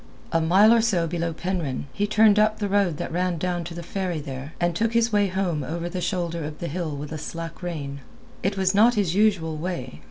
A 0.31 0.41
mile 0.41 0.73
or 0.73 0.81
so 0.81 1.05
below 1.05 1.31
Penryn, 1.31 1.85
he 1.93 2.07
turned 2.07 2.39
up 2.39 2.57
the 2.57 2.67
road 2.67 2.97
that 2.97 3.11
ran 3.11 3.37
down 3.37 3.63
to 3.65 3.75
the 3.75 3.83
ferry 3.83 4.19
there, 4.19 4.53
and 4.59 4.75
took 4.75 4.93
his 4.93 5.13
way 5.13 5.27
home 5.27 5.63
over 5.63 5.87
the 5.87 6.01
shoulder 6.01 6.43
of 6.43 6.57
the 6.57 6.67
hill 6.69 6.95
with 6.97 7.11
a 7.11 7.19
slack 7.19 7.61
rein. 7.61 7.99
It 8.41 8.57
was 8.57 8.73
not 8.73 8.95
his 8.95 9.13
usual 9.13 9.57
way. 9.57 9.99